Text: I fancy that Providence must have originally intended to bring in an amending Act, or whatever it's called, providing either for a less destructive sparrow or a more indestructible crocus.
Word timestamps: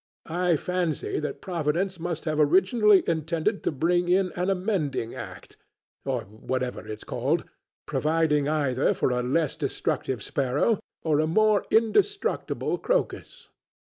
I 0.25 0.55
fancy 0.55 1.19
that 1.19 1.41
Providence 1.41 1.99
must 1.99 2.25
have 2.25 2.39
originally 2.39 3.03
intended 3.07 3.61
to 3.61 3.71
bring 3.71 4.09
in 4.09 4.31
an 4.35 4.49
amending 4.49 5.13
Act, 5.13 5.57
or 6.05 6.21
whatever 6.21 6.87
it's 6.87 7.03
called, 7.03 7.43
providing 7.85 8.49
either 8.49 8.95
for 8.95 9.11
a 9.11 9.21
less 9.21 9.55
destructive 9.55 10.23
sparrow 10.23 10.79
or 11.03 11.19
a 11.19 11.27
more 11.27 11.67
indestructible 11.69 12.79
crocus. 12.79 13.49